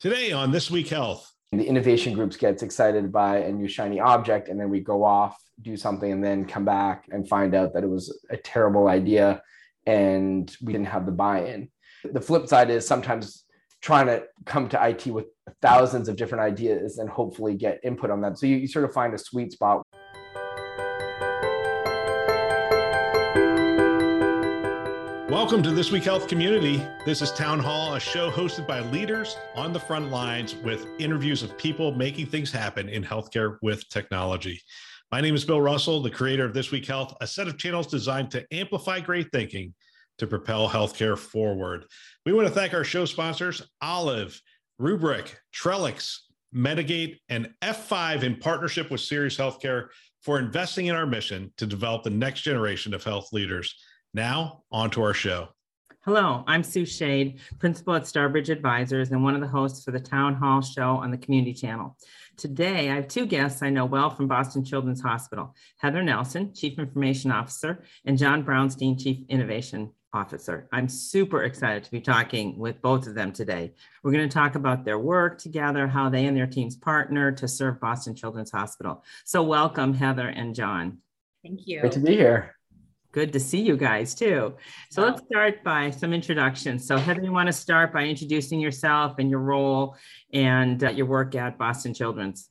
[0.00, 1.30] Today on This Week Health.
[1.52, 5.36] The innovation groups gets excited by a new shiny object, and then we go off,
[5.60, 9.42] do something, and then come back and find out that it was a terrible idea
[9.84, 11.68] and we didn't have the buy-in.
[12.10, 13.44] The flip side is sometimes
[13.82, 15.26] trying to come to IT with
[15.60, 18.38] thousands of different ideas and hopefully get input on that.
[18.38, 19.86] So you, you sort of find a sweet spot.
[25.50, 26.80] Welcome to This Week Health Community.
[27.04, 31.42] This is Town Hall, a show hosted by leaders on the front lines with interviews
[31.42, 34.62] of people making things happen in healthcare with technology.
[35.10, 37.88] My name is Bill Russell, the creator of This Week Health, a set of channels
[37.88, 39.74] designed to amplify great thinking
[40.18, 41.84] to propel healthcare forward.
[42.24, 44.40] We want to thank our show sponsors, Olive,
[44.80, 46.16] Rubrik, Trellix,
[46.54, 49.88] Medigate, and F5 in partnership with Sirius Healthcare
[50.22, 53.74] for investing in our mission to develop the next generation of health leaders.
[54.12, 55.50] Now, on to our show.
[56.04, 60.00] Hello, I'm Sue Schade, principal at Starbridge Advisors and one of the hosts for the
[60.00, 61.96] Town Hall Show on the Community Channel.
[62.36, 66.76] Today, I have two guests I know well from Boston Children's Hospital Heather Nelson, Chief
[66.78, 70.68] Information Officer, and John Brownstein, Chief Innovation Officer.
[70.72, 73.74] I'm super excited to be talking with both of them today.
[74.02, 77.46] We're going to talk about their work together, how they and their teams partner to
[77.46, 79.04] serve Boston Children's Hospital.
[79.24, 80.98] So, welcome, Heather and John.
[81.44, 81.80] Thank you.
[81.80, 82.56] Great to be here.
[83.12, 84.54] Good to see you guys too.
[84.90, 86.86] So let's start by some introductions.
[86.86, 89.96] So Heather, you want to start by introducing yourself and your role
[90.32, 92.50] and uh, your work at Boston Children's.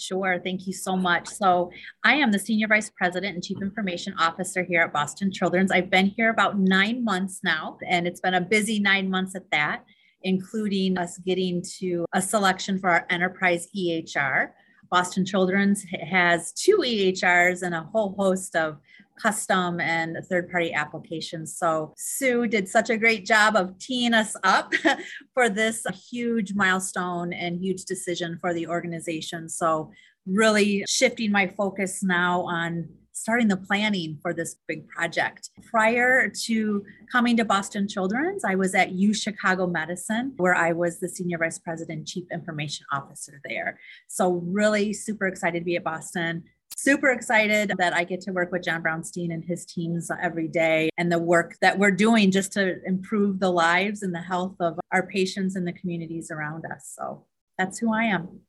[0.00, 0.40] Sure.
[0.42, 1.28] Thank you so much.
[1.28, 1.70] So,
[2.04, 5.70] I am the Senior Vice President and Chief Information Officer here at Boston Children's.
[5.70, 9.50] I've been here about nine months now, and it's been a busy nine months at
[9.50, 9.84] that,
[10.22, 14.52] including us getting to a selection for our enterprise EHR.
[14.90, 18.78] Boston Children's has two EHRs and a whole host of
[19.20, 21.56] custom and third party applications.
[21.56, 24.72] So Sue did such a great job of teeing us up
[25.34, 29.48] for this huge milestone and huge decision for the organization.
[29.48, 29.90] So
[30.26, 32.88] really shifting my focus now on
[33.20, 35.50] starting the planning for this big project.
[35.70, 36.82] Prior to
[37.12, 41.36] coming to Boston Children's, I was at U Chicago Medicine, where I was the Senior
[41.36, 43.78] Vice President, Chief Information Officer there.
[44.08, 46.44] So, really super excited to be at Boston
[46.82, 50.88] super excited that I get to work with John Brownstein and his teams every day
[50.96, 54.80] and the work that we're doing just to improve the lives and the health of
[54.90, 56.94] our patients and the communities around us.
[56.96, 57.26] So
[57.58, 58.40] that's who I am.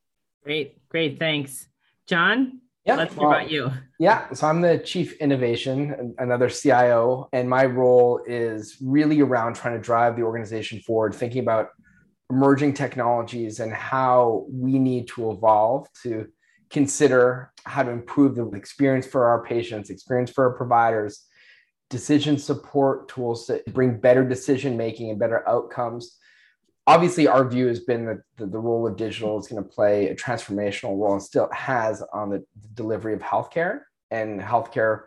[0.43, 1.19] Great, great.
[1.19, 1.67] Thanks.
[2.07, 3.69] John, yeah, let's hear well, about you.
[3.99, 9.75] Yeah, so I'm the chief innovation, another CIO, and my role is really around trying
[9.75, 11.69] to drive the organization forward, thinking about
[12.29, 16.27] emerging technologies and how we need to evolve to
[16.71, 21.25] consider how to improve the experience for our patients, experience for our providers,
[21.89, 26.17] decision support tools to bring better decision making and better outcomes.
[26.87, 30.07] Obviously, our view has been that the, the role of digital is going to play
[30.07, 32.43] a transformational role and still has on the
[32.73, 33.81] delivery of healthcare.
[34.09, 35.01] And healthcare,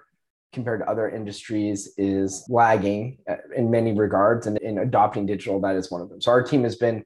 [0.53, 4.47] compared to other industries, is lagging uh, in many regards.
[4.47, 6.21] And in adopting digital, that is one of them.
[6.21, 7.05] So, our team has been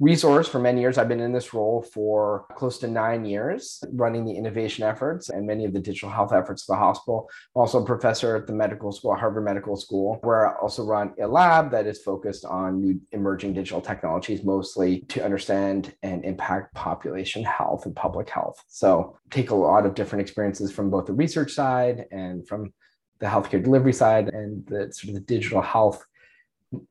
[0.00, 0.96] resource for many years.
[0.96, 5.46] I've been in this role for close to nine years, running the innovation efforts and
[5.46, 7.28] many of the digital health efforts of the hospital.
[7.54, 11.12] I'm also a professor at the medical school, Harvard Medical School, where I also run
[11.20, 16.74] a lab that is focused on new emerging digital technologies, mostly to understand and impact
[16.74, 18.64] population health and public health.
[18.68, 22.72] So take a lot of different experiences from both the research side and from
[23.18, 26.02] the healthcare delivery side and the sort of the digital health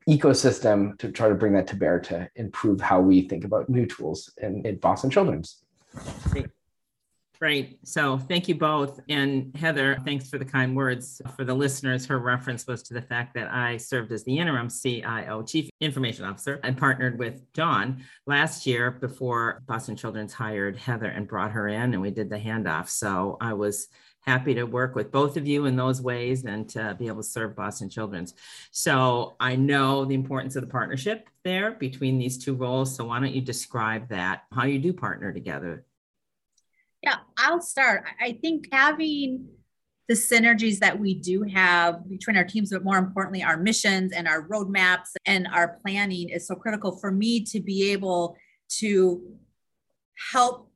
[0.08, 3.86] ecosystem to try to bring that to bear to improve how we think about new
[3.86, 5.62] tools in, in Boston Children's.
[6.30, 6.46] Great.
[7.40, 7.78] Great.
[7.88, 9.00] So thank you both.
[9.08, 11.22] And Heather, thanks for the kind words.
[11.36, 14.68] For the listeners, her reference was to the fact that I served as the interim
[14.68, 21.06] CIO, Chief Information Officer, and partnered with John last year before Boston Children's hired Heather
[21.06, 22.90] and brought her in, and we did the handoff.
[22.90, 23.88] So I was
[24.22, 27.28] happy to work with both of you in those ways and to be able to
[27.28, 28.34] serve Boston Children's.
[28.70, 32.94] So I know the importance of the partnership there between these two roles.
[32.94, 35.84] So why don't you describe that, how you do partner together?
[37.02, 38.04] Yeah, I'll start.
[38.20, 39.48] I think having
[40.08, 44.26] the synergies that we do have between our teams, but more importantly, our missions and
[44.28, 48.36] our roadmaps and our planning is so critical for me to be able
[48.68, 49.22] to
[50.32, 50.69] help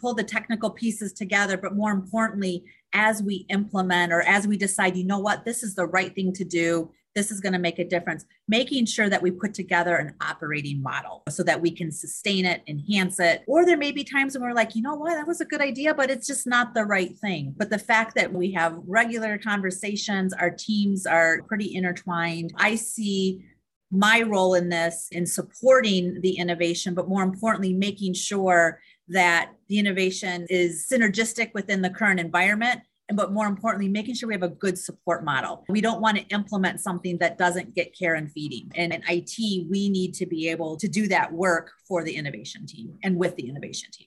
[0.00, 4.96] pull the technical pieces together, but more importantly, as we implement or as we decide,
[4.96, 7.78] you know what, this is the right thing to do, this is going to make
[7.78, 11.90] a difference, making sure that we put together an operating model so that we can
[11.90, 13.42] sustain it, enhance it.
[13.46, 15.60] Or there may be times when we're like, you know what, that was a good
[15.60, 17.54] idea, but it's just not the right thing.
[17.56, 22.52] But the fact that we have regular conversations, our teams are pretty intertwined.
[22.56, 23.44] I see
[23.90, 28.80] my role in this in supporting the innovation, but more importantly, making sure
[29.10, 32.80] that the innovation is synergistic within the current environment
[33.10, 35.64] And but more importantly, making sure we have a good support model.
[35.68, 38.70] We don't want to implement something that doesn't get care and feeding.
[38.76, 42.66] And in IT, we need to be able to do that work for the innovation
[42.66, 44.06] team and with the innovation team.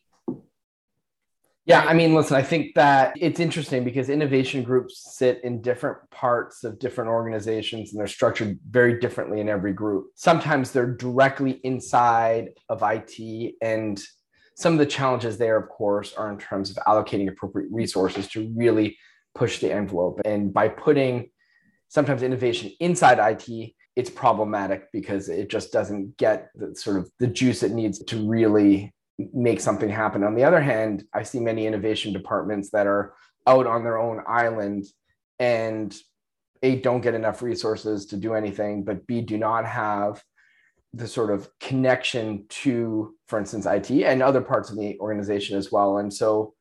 [1.66, 5.98] Yeah, I mean, listen, I think that it's interesting because innovation groups sit in different
[6.10, 10.08] parts of different organizations and they're structured very differently in every group.
[10.16, 14.02] Sometimes they're directly inside of IT and
[14.56, 18.52] some of the challenges there, of course, are in terms of allocating appropriate resources to
[18.56, 18.98] really
[19.36, 20.22] push the envelope.
[20.26, 21.30] And by putting
[21.88, 27.28] sometimes innovation inside IT, it's problematic because it just doesn't get the sort of the
[27.28, 28.94] juice it needs to really
[29.34, 30.24] make something happen.
[30.24, 33.14] On the other hand, I see many innovation departments that are
[33.46, 34.86] out on their own island
[35.40, 35.96] and
[36.64, 40.24] A, don't get enough resources to do anything, but B, do not have
[40.94, 45.72] the sort of connection to, for instance, IT and other parts of the organization as
[45.72, 45.98] well.
[45.98, 46.54] And so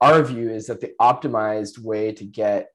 [0.00, 2.68] our view is that the optimized way to get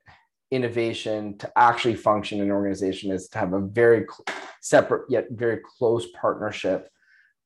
[0.51, 5.27] innovation to actually function in an organization is to have a very cl- separate yet
[5.31, 6.89] very close partnership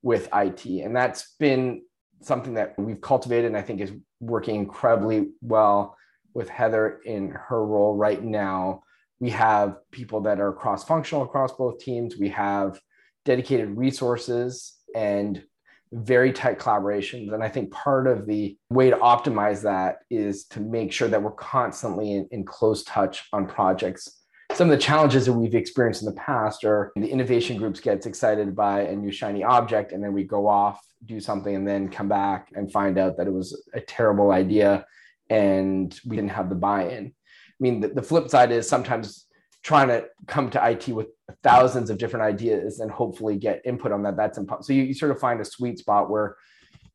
[0.02, 0.66] with IT.
[0.66, 1.82] And that's been
[2.22, 5.96] something that we've cultivated and I think is working incredibly well
[6.34, 8.84] with Heather in her role right now.
[9.20, 12.18] We have people that are cross functional across both teams.
[12.18, 12.80] We have
[13.26, 15.44] dedicated resources and
[15.92, 17.34] very tight collaborations.
[17.34, 21.22] And I think part of the way to optimize that is to make sure that
[21.22, 24.08] we're constantly in, in, close touch on projects.
[24.54, 28.06] Some of the challenges that we've experienced in the past are the innovation groups gets
[28.06, 31.90] excited by a new shiny object, and then we go off, do something, and then
[31.90, 34.86] come back and find out that it was a terrible idea
[35.30, 37.08] and we didn't have the buy-in.
[37.08, 39.28] I mean, the, the flip side is sometimes
[39.64, 41.08] trying to come to IT with
[41.44, 44.18] thousands of different ideas and hopefully get input on that.
[44.18, 44.64] That's impossible.
[44.64, 46.38] So you, you sort of find a sweet spot where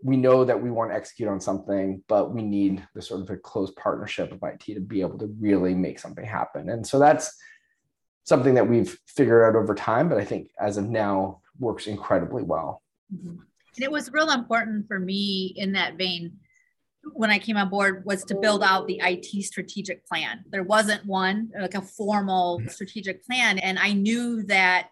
[0.02, 3.30] we know that we want to execute on something, but we need the sort of
[3.30, 6.68] a close partnership of IT to be able to really make something happen.
[6.68, 7.34] And so that's
[8.24, 12.42] something that we've figured out over time, but I think as of now works incredibly
[12.42, 12.82] well.
[13.14, 13.36] Mm-hmm.
[13.76, 16.38] And it was real important for me in that vein
[17.12, 20.44] when I came on board was to build out the IT strategic plan.
[20.50, 22.68] There wasn't one, like a formal mm-hmm.
[22.68, 23.58] strategic plan.
[23.58, 24.88] And I knew that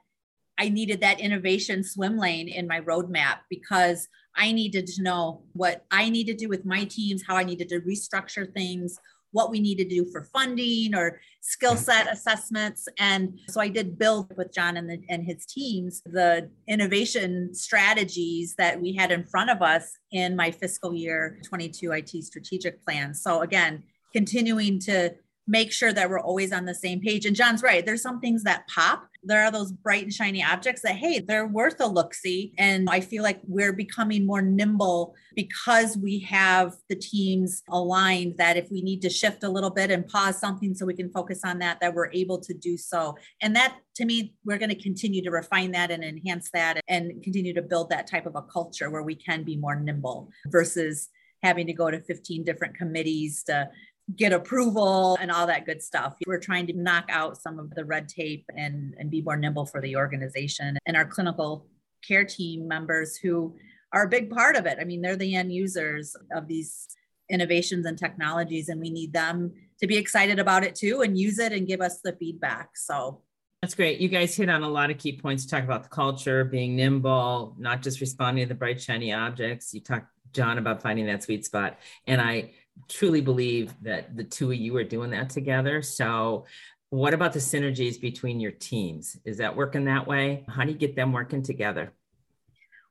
[0.58, 5.84] I needed that innovation swim lane in my roadmap because I needed to know what
[5.90, 8.98] I need to do with my teams, how I needed to restructure things,
[9.32, 12.86] what we need to do for funding or skill set assessments.
[12.98, 18.54] And so I did build with John and, the, and his teams the innovation strategies
[18.56, 23.14] that we had in front of us in my fiscal year 22 IT strategic plan.
[23.14, 23.82] So again,
[24.12, 25.14] continuing to
[25.48, 27.26] make sure that we're always on the same page.
[27.26, 30.82] And John's right, there's some things that pop there are those bright and shiny objects
[30.82, 32.52] that, hey, they're worth a look see.
[32.58, 38.56] And I feel like we're becoming more nimble because we have the teams aligned that
[38.56, 41.40] if we need to shift a little bit and pause something so we can focus
[41.44, 43.16] on that, that we're able to do so.
[43.40, 47.22] And that to me, we're going to continue to refine that and enhance that and
[47.22, 51.08] continue to build that type of a culture where we can be more nimble versus
[51.42, 53.68] having to go to 15 different committees to
[54.16, 56.14] get approval and all that good stuff.
[56.26, 59.66] We're trying to knock out some of the red tape and, and be more nimble
[59.66, 61.66] for the organization and our clinical
[62.06, 63.54] care team members who
[63.92, 64.78] are a big part of it.
[64.80, 66.88] I mean, they're the end users of these
[67.30, 71.38] innovations and technologies, and we need them to be excited about it too and use
[71.38, 72.76] it and give us the feedback.
[72.76, 73.22] So
[73.60, 74.00] that's great.
[74.00, 75.46] You guys hit on a lot of key points.
[75.46, 79.72] Talk about the culture, being nimble, not just responding to the bright, shiny objects.
[79.72, 81.78] You talked, John, about finding that sweet spot.
[82.06, 82.52] And I
[82.88, 85.82] truly believe that the two of you are doing that together.
[85.82, 86.46] So,
[86.90, 89.16] what about the synergies between your teams?
[89.24, 90.44] Is that working that way?
[90.48, 91.92] How do you get them working together?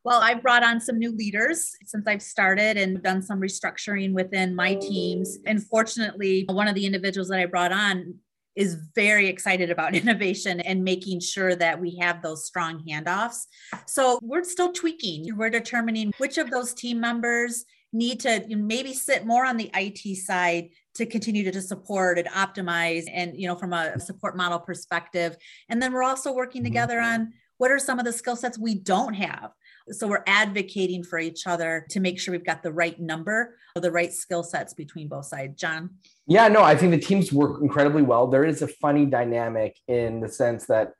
[0.03, 4.55] Well, I've brought on some new leaders since I've started and done some restructuring within
[4.55, 5.37] my teams.
[5.45, 8.15] And fortunately, one of the individuals that I brought on
[8.55, 13.45] is very excited about innovation and making sure that we have those strong handoffs.
[13.85, 15.37] So we're still tweaking.
[15.37, 20.17] We're determining which of those team members need to maybe sit more on the IT
[20.17, 25.35] side to continue to, support and optimize and you know from a support model perspective.
[25.69, 26.71] And then we're also working mm-hmm.
[26.71, 29.51] together on what are some of the skill sets we don't have.
[29.89, 33.81] So we're advocating for each other to make sure we've got the right number of
[33.83, 35.59] the right skill sets between both sides.
[35.59, 35.91] John?
[36.27, 38.27] Yeah no i think the teams work incredibly well.
[38.27, 40.93] There is a funny dynamic in the sense that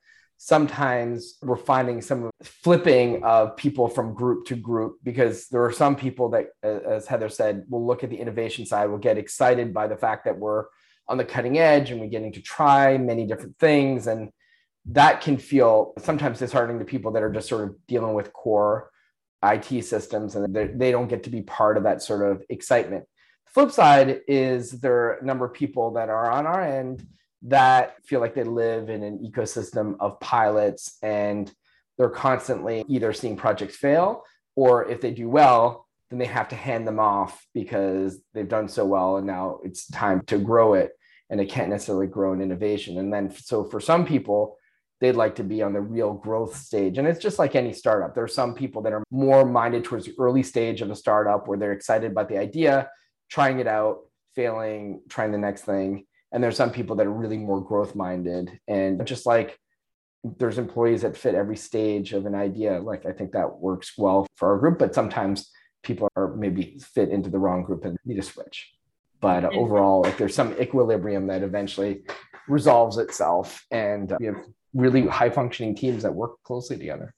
[0.44, 5.96] sometimes we're finding some flipping of people from group to group because there are some
[5.96, 9.86] people that, as Heather said, will look at the innovation side, will get excited by
[9.86, 10.66] the fact that we're
[11.08, 14.08] on the cutting edge and we're getting to try many different things.
[14.08, 14.32] And
[14.86, 18.90] that can feel sometimes disheartening to people that are just sort of dealing with core
[19.44, 23.06] IT systems and they don't get to be part of that sort of excitement.
[23.46, 27.06] Flip side is there are a number of people that are on our end
[27.44, 31.52] that feel like they live in an ecosystem of pilots and
[31.98, 34.24] they're constantly either seeing projects fail
[34.56, 38.68] or if they do well, then they have to hand them off because they've done
[38.68, 40.92] so well and now it's time to grow it
[41.30, 42.98] and it can't necessarily grow in innovation.
[42.98, 44.58] And then so for some people,
[45.00, 46.98] they'd like to be on the real growth stage.
[46.98, 48.14] And it's just like any startup.
[48.14, 51.48] There are some people that are more minded towards the early stage of a startup
[51.48, 52.90] where they're excited about the idea,
[53.30, 54.02] trying it out,
[54.36, 56.06] failing, trying the next thing.
[56.32, 58.60] And there's some people that are really more growth minded.
[58.68, 59.58] And just like
[60.24, 64.28] there's employees that fit every stage of an idea, like I think that works well
[64.36, 65.52] for our group, but sometimes
[65.84, 68.72] people are maybe fit into the wrong group and need to switch.
[69.20, 69.58] But mm-hmm.
[69.58, 72.04] overall, like there's some equilibrium that eventually
[72.48, 77.14] resolves itself and we have really high functioning teams that work closely together.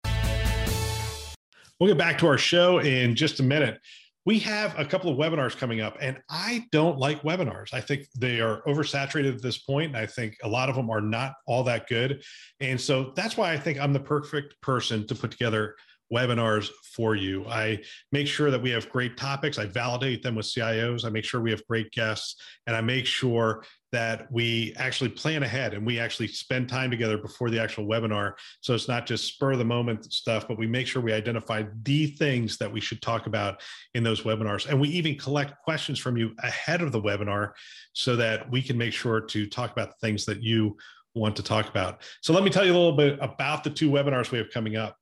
[1.79, 3.79] We'll get back to our show in just a minute.
[4.25, 7.73] We have a couple of webinars coming up, and I don't like webinars.
[7.73, 9.61] I think they are oversaturated at this.
[9.67, 12.23] And I think a lot of them are not all that good.
[12.59, 15.75] And so that's why I think I'm the perfect person to put together
[16.13, 17.45] webinars for you.
[17.47, 17.79] I
[18.11, 19.57] make sure that we have great topics.
[19.57, 21.05] I validate them with CIOs.
[21.05, 22.35] I make sure we have great guests,
[22.67, 27.15] and I make sure that we actually plan ahead and we actually spend time together
[27.15, 28.33] before the actual webinar.
[28.59, 31.63] So it's not just spur of the moment stuff, but we make sure we identify
[31.83, 33.61] the things that we should talk about
[33.93, 34.67] in those webinars.
[34.67, 37.51] And we even collect questions from you ahead of the webinar
[37.93, 40.75] so that we can make sure to talk about the things that you
[41.13, 42.01] want to talk about.
[42.21, 44.75] So let me tell you a little bit about the two webinars we have coming
[44.75, 44.97] up.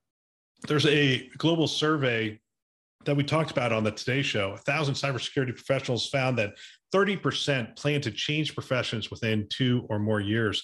[0.68, 2.40] There's a global survey
[3.06, 4.52] that we talked about on the Today Show.
[4.52, 6.54] A thousand cybersecurity professionals found that
[6.94, 10.64] 30% plan to change professions within two or more years.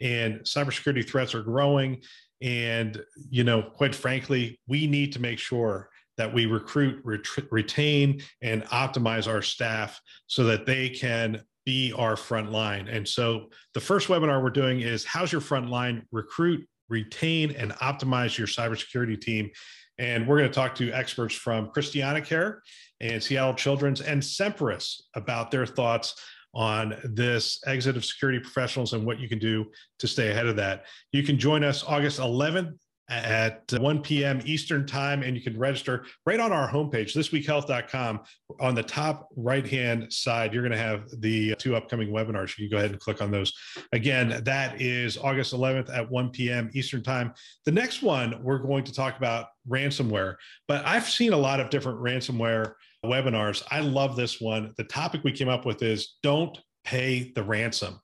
[0.00, 2.02] And cybersecurity threats are growing.
[2.40, 8.22] And, you know, quite frankly, we need to make sure that we recruit, ret- retain,
[8.40, 12.88] and optimize our staff so that they can be our front line.
[12.88, 17.72] And so the first webinar we're doing is How's Your Front Line Recruit, Retain, and
[17.72, 19.50] Optimize Your Cybersecurity Team?
[19.98, 22.62] And we're going to talk to experts from Christiana Care
[23.00, 26.14] and Seattle Children's and Semperis about their thoughts
[26.54, 29.66] on this exit of security professionals and what you can do
[29.98, 30.86] to stay ahead of that.
[31.12, 34.40] You can join us August 11th at 1 p.m.
[34.44, 38.20] Eastern time, and you can register right on our homepage, thisweekhealth.com.
[38.60, 42.56] On the top right hand side, you're going to have the two upcoming webinars.
[42.58, 43.52] You can go ahead and click on those.
[43.92, 46.70] Again, that is August 11th at 1 p.m.
[46.72, 47.34] Eastern time.
[47.64, 50.36] The next one, we're going to talk about ransomware,
[50.68, 53.62] but I've seen a lot of different ransomware webinars.
[53.70, 54.72] I love this one.
[54.76, 58.00] The topic we came up with is don't pay the ransom.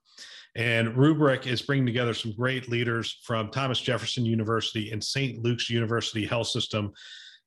[0.60, 5.42] And Rubrik is bringing together some great leaders from Thomas Jefferson University and St.
[5.42, 6.92] Luke's University Health System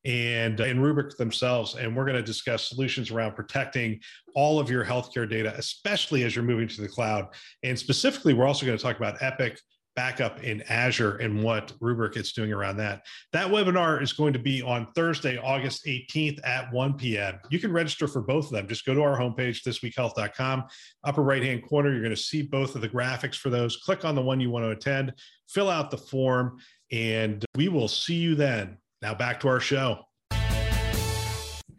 [0.03, 1.75] and, uh, and Rubrik themselves.
[1.75, 3.99] And we're going to discuss solutions around protecting
[4.33, 7.27] all of your healthcare data, especially as you're moving to the cloud.
[7.61, 9.59] And specifically, we're also going to talk about Epic
[9.95, 13.03] backup in Azure and what Rubrik is doing around that.
[13.31, 17.39] That webinar is going to be on Thursday, August 18th at 1 p.m.
[17.49, 18.67] You can register for both of them.
[18.67, 20.63] Just go to our homepage, thisweekhealth.com.
[21.03, 23.77] Upper right hand corner, you're going to see both of the graphics for those.
[23.77, 25.13] Click on the one you want to attend,
[25.49, 26.57] fill out the form,
[26.91, 28.77] and we will see you then.
[29.01, 30.05] Now back to our show.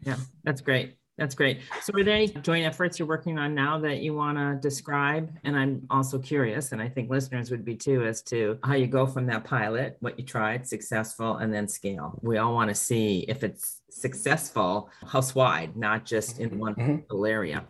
[0.01, 0.95] Yeah, that's great.
[1.17, 1.61] That's great.
[1.81, 5.31] So, are there any joint efforts you're working on now that you want to describe?
[5.45, 8.87] And I'm also curious, and I think listeners would be too, as to how you
[8.87, 12.19] go from that pilot, what you tried, successful, and then scale.
[12.21, 17.25] We all want to see if it's successful house wide, not just in one mm-hmm.
[17.25, 17.63] area.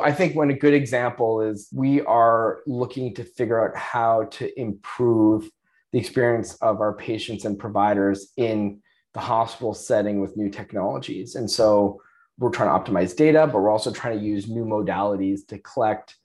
[0.00, 5.48] I think one good example is we are looking to figure out how to improve
[5.92, 8.80] the experience of our patients and providers in
[9.14, 11.34] the hospital setting with new technologies.
[11.34, 12.00] And so
[12.38, 16.16] we're trying to optimize data, but we're also trying to use new modalities to collect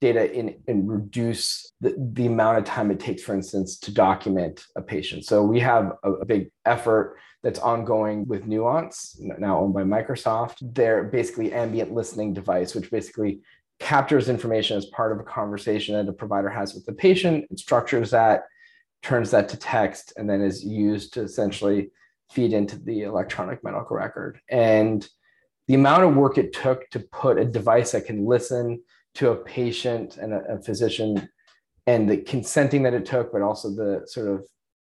[0.00, 4.64] data in, and reduce the, the amount of time it takes, for instance, to document
[4.74, 5.26] a patient.
[5.26, 10.56] So we have a, a big effort that's ongoing with Nuance, now owned by Microsoft.
[10.62, 13.40] They're basically ambient listening device, which basically
[13.78, 17.58] captures information as part of a conversation that a provider has with the patient, it
[17.58, 18.44] structures that,
[19.02, 21.90] turns that to text, and then is used to essentially
[22.30, 24.38] feed into the electronic medical record.
[24.50, 25.06] And
[25.70, 28.82] the amount of work it took to put a device that can listen
[29.14, 31.28] to a patient and a, a physician
[31.86, 34.44] and the consenting that it took, but also the sort of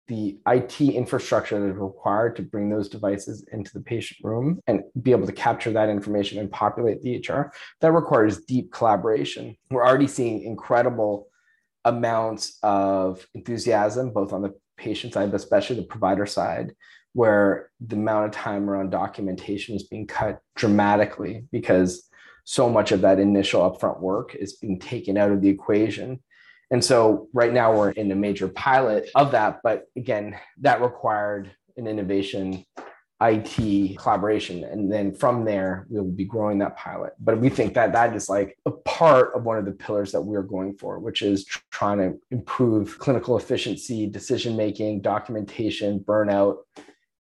[0.06, 4.82] the IT infrastructure that is required to bring those devices into the patient room and
[5.02, 9.56] be able to capture that information and populate the EHR, that requires deep collaboration.
[9.72, 11.26] We're already seeing incredible
[11.84, 16.72] amounts of enthusiasm, both on the patient side, but especially the provider side,
[17.18, 22.08] where the amount of time around documentation is being cut dramatically because
[22.44, 26.22] so much of that initial upfront work is being taken out of the equation.
[26.70, 29.58] And so right now we're in a major pilot of that.
[29.64, 32.64] But again, that required an innovation
[33.20, 34.62] IT collaboration.
[34.62, 37.14] And then from there, we'll be growing that pilot.
[37.18, 40.22] But we think that that is like a part of one of the pillars that
[40.22, 46.58] we're going for, which is trying to improve clinical efficiency, decision making, documentation, burnout.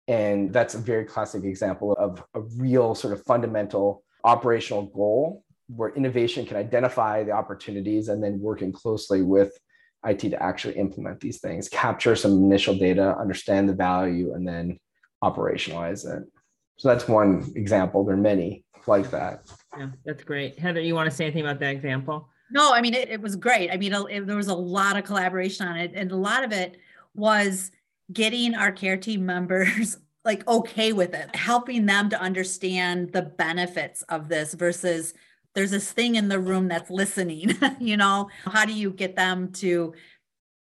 [0.06, 5.90] And that's a very classic example of a real sort of fundamental operational goal where
[5.90, 9.56] innovation can identify the opportunities and then working closely with
[10.04, 14.78] IT to actually implement these things, capture some initial data, understand the value, and then
[15.22, 16.24] operationalize it.
[16.76, 18.04] So that's one example.
[18.04, 19.50] There are many like that.
[19.78, 20.58] Yeah, that's great.
[20.58, 22.28] Heather, you want to say anything about that example?
[22.50, 23.70] No, I mean, it, it was great.
[23.70, 26.52] I mean, it, there was a lot of collaboration on it, and a lot of
[26.52, 26.76] it
[27.14, 27.70] was
[28.12, 34.02] getting our care team members like okay with it, helping them to understand the benefits
[34.02, 35.12] of this versus
[35.54, 37.52] there's this thing in the room that's listening.
[37.80, 39.94] you know, how do you get them to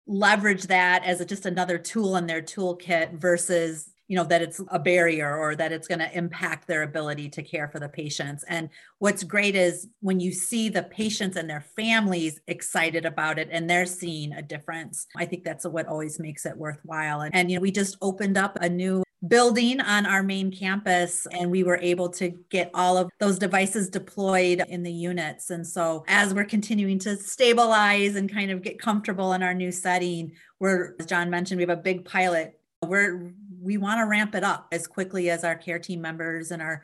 [0.08, 4.62] leverage that as a, just another tool in their toolkit versus you know that it's
[4.70, 8.44] a barrier or that it's going to impact their ability to care for the patients.
[8.48, 8.70] And
[9.00, 13.70] what's great is when you see the patients and their families excited about it and
[13.70, 17.22] they're seeing a difference i think that's what always makes it worthwhile.
[17.22, 21.26] And, and you know we just opened up a new building on our main campus
[21.32, 25.50] and we were able to get all of those devices deployed in the units.
[25.50, 29.72] And so as we're continuing to stabilize and kind of get comfortable in our new
[29.72, 32.60] setting we're as john mentioned we have a big pilot.
[32.82, 33.32] We're
[33.66, 36.84] we want to ramp it up as quickly as our care team members and our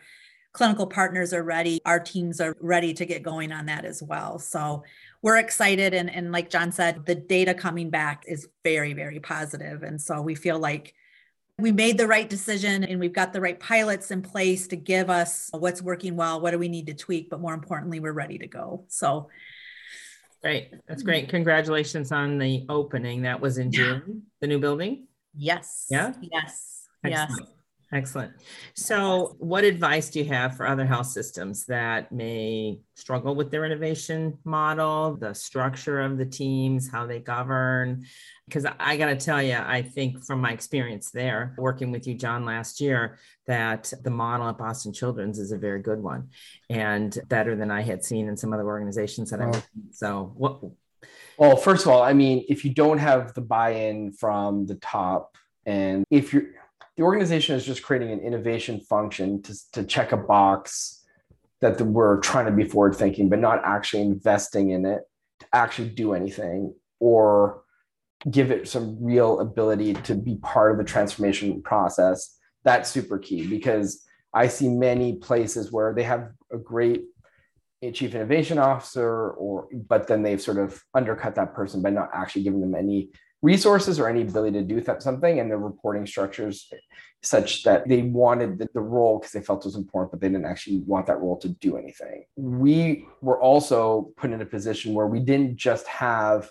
[0.51, 1.79] clinical partners are ready.
[1.85, 4.39] Our teams are ready to get going on that as well.
[4.39, 4.83] So
[5.21, 5.93] we're excited.
[5.93, 9.83] And, and like John said, the data coming back is very, very positive.
[9.83, 10.93] And so we feel like
[11.59, 15.09] we made the right decision and we've got the right pilots in place to give
[15.09, 18.39] us what's working well, what do we need to tweak, but more importantly, we're ready
[18.39, 18.85] to go.
[18.87, 19.29] So
[20.41, 20.72] great.
[20.87, 21.09] That's mm-hmm.
[21.09, 21.29] great.
[21.29, 23.22] Congratulations on the opening.
[23.22, 25.05] That was in June, the new building.
[25.35, 25.87] Yes.
[25.89, 26.13] Yeah.
[26.22, 26.87] Yes.
[27.03, 27.39] Excellent.
[27.39, 27.51] Yes.
[27.94, 28.31] Excellent.
[28.74, 33.65] So, what advice do you have for other health systems that may struggle with their
[33.65, 38.05] innovation model, the structure of the teams, how they govern?
[38.48, 42.15] Because I got to tell you, I think from my experience there, working with you,
[42.15, 46.29] John, last year, that the model at Boston Children's is a very good one
[46.70, 49.44] and better than I had seen in some other organizations that oh.
[49.44, 49.48] I.
[49.48, 49.91] Worked in.
[49.91, 50.61] So, what
[51.41, 55.35] well, first of all, I mean, if you don't have the buy-in from the top,
[55.65, 56.43] and if you're
[56.97, 61.03] the organization is just creating an innovation function to, to check a box
[61.59, 65.01] that the, we're trying to be forward thinking, but not actually investing in it
[65.39, 67.63] to actually do anything or
[68.29, 72.37] give it some real ability to be part of the transformation process.
[72.65, 77.05] That's super key because I see many places where they have a great
[77.81, 82.09] a chief innovation officer or but then they've sort of undercut that person by not
[82.13, 83.09] actually giving them any
[83.41, 85.39] resources or any ability to do th- something.
[85.39, 86.72] And the reporting structures
[87.24, 90.27] such that they wanted the, the role because they felt it was important but they
[90.27, 92.25] didn't actually want that role to do anything.
[92.35, 96.50] We were also put in a position where we didn't just have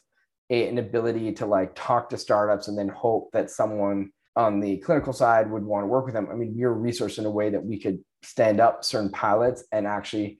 [0.48, 4.78] a, an ability to like talk to startups and then hope that someone on the
[4.78, 6.28] clinical side would want to work with them.
[6.30, 9.64] I mean we were resourced in a way that we could stand up certain pilots
[9.72, 10.38] and actually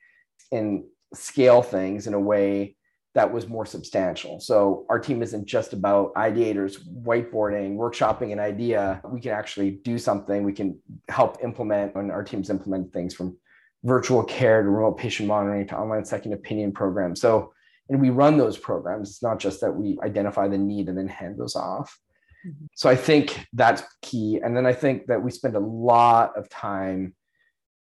[0.53, 0.85] and
[1.15, 2.77] scale things in a way
[3.15, 4.39] that was more substantial.
[4.39, 9.01] So our team isn't just about ideators, whiteboarding, workshopping an idea.
[9.05, 10.45] We can actually do something.
[10.45, 13.37] We can help implement, and our teams implement things from
[13.83, 17.21] virtual care to remote patient monitoring to online second opinion programs.
[17.21, 17.53] So,
[17.89, 19.11] and we run those programs.
[19.11, 21.99] It's not just that we identify the need and then hand those off.
[22.47, 22.67] Mm-hmm.
[22.75, 24.41] So I think that's key.
[24.43, 27.15] And then I think that we spend a lot of time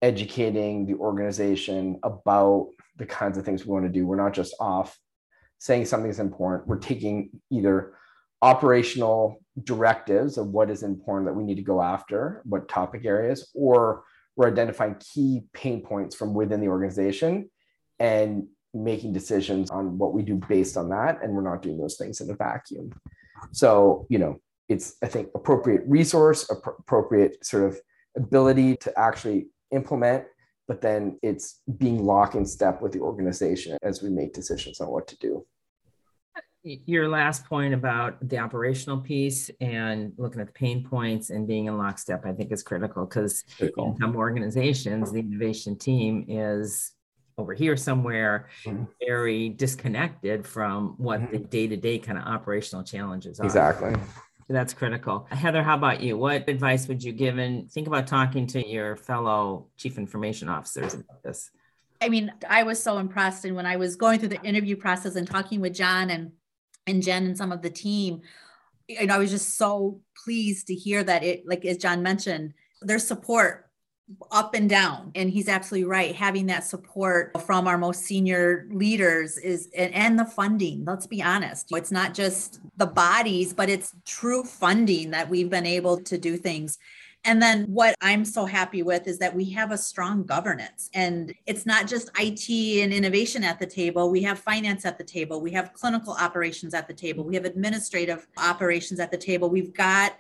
[0.03, 4.07] educating the organization about the kinds of things we want to do.
[4.07, 4.99] We're not just off
[5.59, 6.69] saying something is important.
[6.69, 7.95] We're taking either
[8.43, 13.51] operational directives of what is important that we need to go after, what topic areas,
[13.55, 14.05] or
[14.37, 17.51] we're identifying key pain points from within the organization
[17.99, 21.23] and making decisions on what we do based on that.
[21.23, 22.93] And we're not doing those things in a vacuum.
[23.51, 27.81] So, you know, it's, I think, appropriate resource, appropriate sort of
[28.17, 30.25] ability to actually implement,
[30.67, 34.89] but then it's being lock in step with the organization as we make decisions on
[34.89, 35.45] what to do.
[36.65, 41.67] Your last point about the operational piece and looking at the pain points and being
[41.67, 46.93] in lockstep, I think is critical because in some organizations, the innovation team is
[47.39, 48.85] over here somewhere, mm-hmm.
[49.07, 51.33] very disconnected from what mm-hmm.
[51.33, 53.47] the day to day kind of operational challenges are.
[53.47, 53.95] Exactly.
[54.49, 55.27] That's critical.
[55.31, 56.17] Heather, how about you?
[56.17, 57.37] What advice would you give?
[57.39, 61.51] And think about talking to your fellow chief information officers about this.
[62.01, 63.45] I mean, I was so impressed.
[63.45, 66.33] And when I was going through the interview process and talking with John and,
[66.87, 68.23] and Jen and some of the team,
[68.89, 73.07] know, I was just so pleased to hear that it, like as John mentioned, there's
[73.07, 73.68] support
[74.31, 75.11] up and down.
[75.15, 76.15] And he's absolutely right.
[76.15, 81.23] Having that support from our most senior leaders is and, and, the funding let's be
[81.23, 81.69] honest.
[81.71, 86.37] It's not just the bodies but it's true funding that we've been able to do
[86.37, 86.79] things.
[87.25, 90.89] And then what i'm so happy with is that we have a strong governance.
[90.95, 94.11] And it's not just it and innovation at the table.
[94.11, 95.41] We have finance at the table.
[95.41, 97.25] We have clinical operations at the table.
[97.25, 99.51] We have administrative operations at the table.
[99.51, 100.15] We've got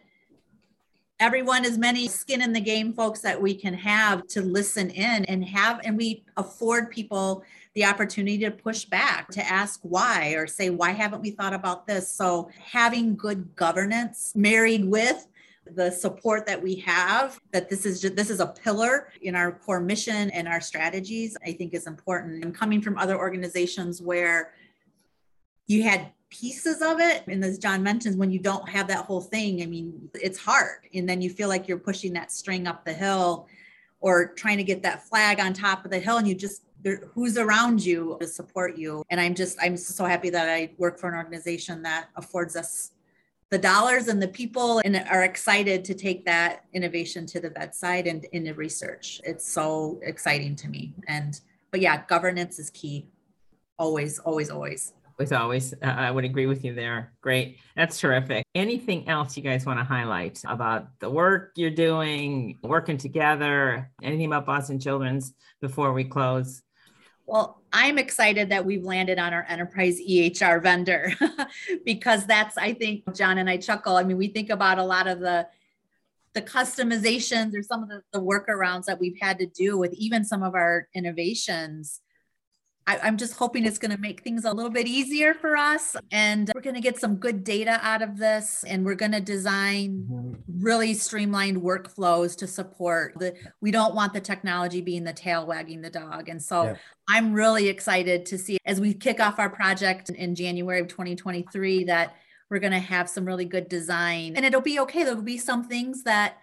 [1.20, 5.24] everyone as many skin in the game folks that we can have to listen in
[5.24, 7.42] and have and we afford people
[7.74, 11.86] the opportunity to push back to ask why or say why haven't we thought about
[11.86, 12.08] this?
[12.10, 15.26] So having good governance married with
[15.74, 19.52] the support that we have that this is just, this is a pillar in our
[19.52, 22.42] core mission and our strategies i think is important.
[22.42, 24.54] And coming from other organizations where
[25.66, 27.24] you had pieces of it.
[27.26, 30.86] And as John mentions, when you don't have that whole thing, I mean, it's hard.
[30.94, 33.48] And then you feel like you're pushing that string up the hill
[34.00, 37.02] or trying to get that flag on top of the hill and you just there,
[37.12, 39.02] who's around you to support you.
[39.10, 42.92] And i'm just i'm so happy that i work for an organization that affords us
[43.50, 48.06] the dollars and the people and are excited to take that innovation to the bedside
[48.06, 49.22] and into research.
[49.24, 50.92] It's so exciting to me.
[51.08, 53.08] And but yeah governance is key.
[53.78, 57.12] Always always always as always, uh, I would agree with you there.
[57.20, 57.58] Great.
[57.74, 58.44] That's terrific.
[58.54, 64.26] Anything else you guys want to highlight about the work you're doing, working together, anything
[64.26, 66.62] about Boston Children's before we close?
[67.26, 71.12] Well, I'm excited that we've landed on our enterprise EHR vendor
[71.84, 73.96] because that's, I think, John and I chuckle.
[73.96, 75.46] I mean, we think about a lot of the
[76.34, 80.24] the customizations or some of the, the workarounds that we've had to do with even
[80.24, 82.00] some of our innovations
[82.88, 85.94] I, am just hoping it's going to make things a little bit easier for us.
[86.10, 88.64] And we're going to get some good data out of this.
[88.66, 90.64] And we're going to design mm-hmm.
[90.64, 95.82] really streamlined workflows to support the, we don't want the technology being the tail wagging
[95.82, 96.30] the dog.
[96.30, 96.76] And so yeah.
[97.10, 101.84] I'm really excited to see as we kick off our project in January of 2023
[101.84, 102.16] that
[102.50, 105.04] we're going to have some really good design and it'll be okay.
[105.04, 106.38] There'll be some things that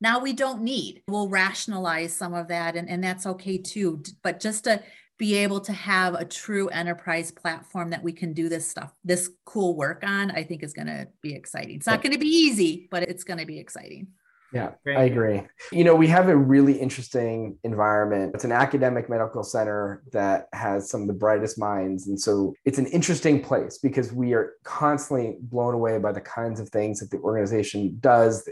[0.00, 1.02] now we don't need.
[1.06, 4.02] We'll rationalize some of that and, and that's okay too.
[4.22, 4.82] But just to
[5.20, 9.30] be able to have a true enterprise platform that we can do this stuff, this
[9.44, 11.76] cool work on, I think is going to be exciting.
[11.76, 14.06] It's not going to be easy, but it's going to be exciting.
[14.50, 15.42] Yeah, I agree.
[15.72, 18.32] You know, we have a really interesting environment.
[18.34, 22.08] It's an academic medical center that has some of the brightest minds.
[22.08, 26.60] And so it's an interesting place because we are constantly blown away by the kinds
[26.60, 28.48] of things that the organization does,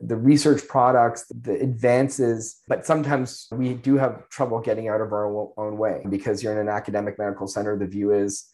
[0.00, 5.26] the research products, the advances, but sometimes we do have trouble getting out of our
[5.58, 7.78] own way because you're in an academic medical center.
[7.78, 8.46] The view is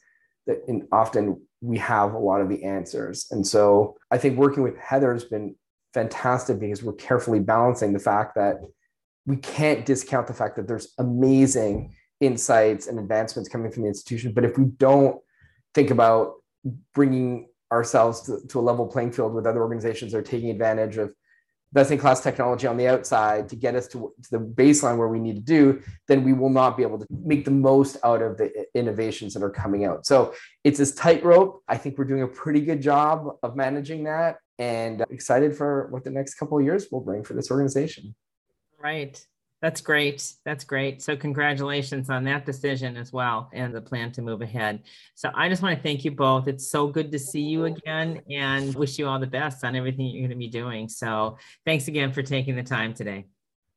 [0.46, 0.58] that
[0.90, 3.26] often we have a lot of the answers.
[3.30, 5.54] And so I think working with Heather has been
[5.94, 8.56] fantastic because we're carefully balancing the fact that
[9.24, 14.32] we can't discount the fact that there's amazing insights and advancements coming from the institution.
[14.32, 15.20] But if we don't
[15.74, 16.34] think about
[16.94, 20.96] bringing ourselves to, to a level playing field with other organizations that are taking advantage
[20.96, 21.12] of
[21.76, 25.08] best in class technology on the outside to get us to, to, the baseline where
[25.08, 28.22] we need to do, then we will not be able to make the most out
[28.22, 30.06] of the innovations that are coming out.
[30.06, 30.32] So
[30.64, 31.62] it's this tightrope.
[31.68, 35.88] I think we're doing a pretty good job of managing that and uh, excited for
[35.90, 38.14] what the next couple of years will bring for this organization.
[38.78, 39.22] Right.
[39.66, 40.32] That's great.
[40.44, 41.02] That's great.
[41.02, 44.84] So, congratulations on that decision as well and the plan to move ahead.
[45.16, 46.46] So, I just want to thank you both.
[46.46, 50.06] It's so good to see you again and wish you all the best on everything
[50.06, 50.88] you're going to be doing.
[50.88, 53.26] So, thanks again for taking the time today.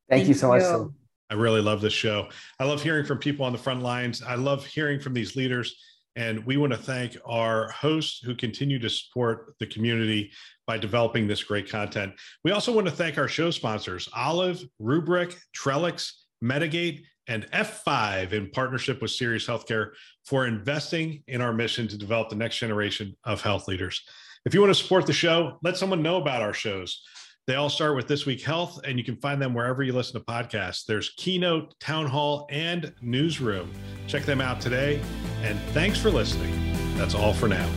[0.07, 0.61] Thank, thank you so you.
[0.61, 0.91] much.
[1.31, 2.29] I really love this show.
[2.59, 4.21] I love hearing from people on the front lines.
[4.21, 5.75] I love hearing from these leaders.
[6.15, 10.31] And we want to thank our hosts who continue to support the community
[10.67, 12.13] by developing this great content.
[12.43, 16.11] We also want to thank our show sponsors, Olive, Rubrik, Trellix,
[16.43, 19.91] Medigate, and F5 in partnership with Sirius Healthcare
[20.25, 24.03] for investing in our mission to develop the next generation of health leaders.
[24.45, 27.03] If you want to support the show, let someone know about our shows.
[27.49, 30.13] They all start with This Week Health, and you can find them wherever you listen
[30.19, 30.85] to podcasts.
[30.85, 33.71] There's Keynote, Town Hall, and Newsroom.
[34.05, 35.01] Check them out today.
[35.41, 36.53] And thanks for listening.
[36.95, 37.67] That's all for now.